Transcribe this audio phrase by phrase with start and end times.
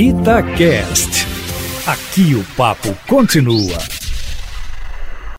[0.00, 1.26] Itacast.
[1.84, 3.76] Aqui o papo continua.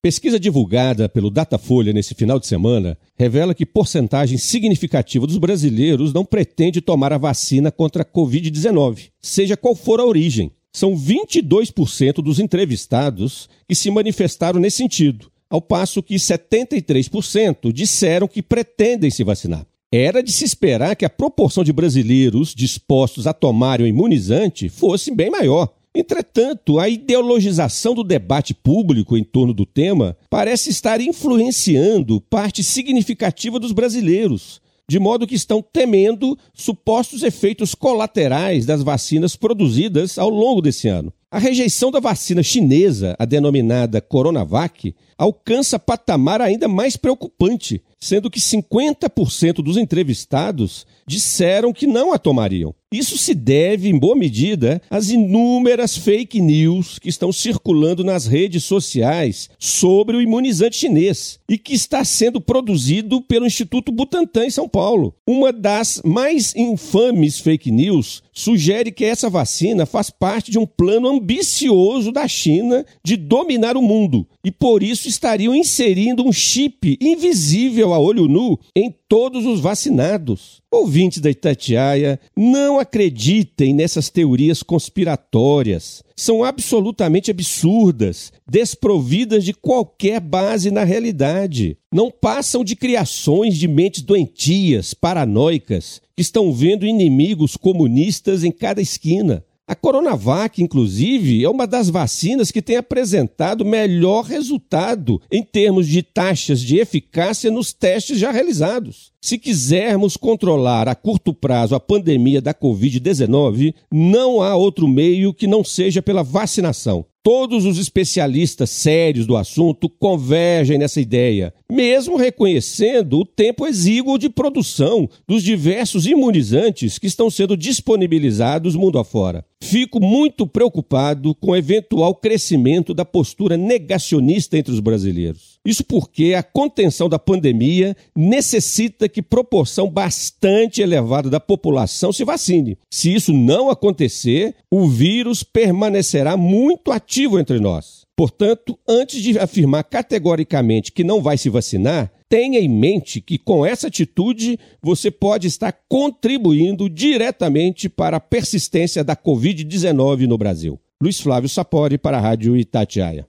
[0.03, 6.25] Pesquisa divulgada pelo Datafolha nesse final de semana revela que porcentagem significativa dos brasileiros não
[6.25, 10.51] pretende tomar a vacina contra a Covid-19, seja qual for a origem.
[10.73, 18.41] São 22% dos entrevistados que se manifestaram nesse sentido, ao passo que 73% disseram que
[18.41, 19.65] pretendem se vacinar.
[19.91, 25.09] Era de se esperar que a proporção de brasileiros dispostos a tomar o imunizante fosse
[25.09, 25.73] bem maior.
[25.95, 33.59] Entretanto, a ideologização do debate público em torno do tema parece estar influenciando parte significativa
[33.59, 40.61] dos brasileiros, de modo que estão temendo supostos efeitos colaterais das vacinas produzidas ao longo
[40.61, 41.11] desse ano.
[41.31, 48.39] A rejeição da vacina chinesa, a denominada Coronavac, alcança patamar ainda mais preocupante, sendo que
[48.39, 52.73] 50% dos entrevistados disseram que não a tomariam.
[52.91, 58.63] Isso se deve, em boa medida, às inúmeras fake news que estão circulando nas redes
[58.63, 64.67] sociais sobre o imunizante chinês e que está sendo produzido pelo Instituto Butantan em São
[64.67, 65.13] Paulo.
[65.27, 71.09] Uma das mais infames fake news sugere que essa vacina faz parte de um plano
[71.09, 77.88] ambicioso da China de dominar o mundo e por isso estariam inserindo um chip invisível
[77.93, 80.61] a olho nu em todos os vacinados.
[80.71, 86.03] Ouvintes da Itatiaia, não acreditem nessas teorias conspiratórias.
[86.15, 91.77] São absolutamente absurdas, desprovidas de qualquer base na realidade.
[91.91, 98.81] Não passam de criações de mentes doentias, paranoicas, que estão vendo inimigos comunistas em cada
[98.81, 99.43] esquina.
[99.69, 106.01] A Coronavac, inclusive, é uma das vacinas que tem apresentado melhor resultado em termos de
[106.01, 109.11] taxas de eficácia nos testes já realizados.
[109.21, 115.45] Se quisermos controlar a curto prazo a pandemia da Covid-19, não há outro meio que
[115.45, 117.05] não seja pela vacinação.
[117.21, 124.29] Todos os especialistas sérios do assunto convergem nessa ideia, mesmo reconhecendo o tempo exíguo de
[124.29, 129.45] produção dos diversos imunizantes que estão sendo disponibilizados mundo afora.
[129.61, 135.59] Fico muito preocupado com o eventual crescimento da postura negacionista entre os brasileiros.
[135.65, 142.77] Isso porque a contenção da pandemia necessita que proporção bastante elevada da população se vacine.
[142.89, 148.07] Se isso não acontecer, o vírus permanecerá muito ativo entre nós.
[148.19, 153.65] Portanto, antes de afirmar categoricamente que não vai se vacinar, tenha em mente que com
[153.65, 160.77] essa atitude você pode estar contribuindo diretamente para a persistência da Covid-19 no Brasil.
[161.01, 163.25] Luiz Flávio Sapori para a Rádio Itatiaia.